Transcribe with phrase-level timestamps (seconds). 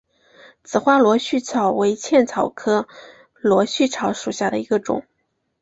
[0.63, 2.87] 紫花螺序草为茜草科
[3.35, 5.03] 螺序草属下的一个种。